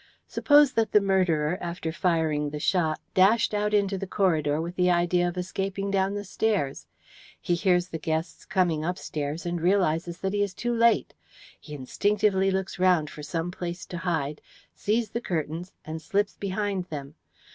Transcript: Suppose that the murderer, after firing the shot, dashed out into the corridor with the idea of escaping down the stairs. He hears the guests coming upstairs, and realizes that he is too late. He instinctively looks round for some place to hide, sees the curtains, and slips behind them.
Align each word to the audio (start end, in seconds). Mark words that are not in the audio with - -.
Suppose 0.25 0.73
that 0.73 0.93
the 0.93 0.99
murderer, 0.99 1.59
after 1.61 1.91
firing 1.91 2.49
the 2.49 2.59
shot, 2.59 2.99
dashed 3.13 3.53
out 3.53 3.71
into 3.71 3.99
the 3.99 4.07
corridor 4.07 4.59
with 4.59 4.75
the 4.75 4.89
idea 4.89 5.27
of 5.27 5.37
escaping 5.37 5.91
down 5.91 6.15
the 6.15 6.23
stairs. 6.23 6.87
He 7.39 7.53
hears 7.53 7.89
the 7.89 7.99
guests 7.99 8.43
coming 8.45 8.83
upstairs, 8.83 9.45
and 9.45 9.61
realizes 9.61 10.17
that 10.21 10.33
he 10.33 10.41
is 10.41 10.55
too 10.55 10.73
late. 10.73 11.13
He 11.59 11.75
instinctively 11.75 12.49
looks 12.49 12.79
round 12.79 13.11
for 13.11 13.21
some 13.21 13.51
place 13.51 13.85
to 13.85 13.99
hide, 13.99 14.41
sees 14.73 15.11
the 15.11 15.21
curtains, 15.21 15.71
and 15.85 16.01
slips 16.01 16.35
behind 16.35 16.85
them. 16.85 17.13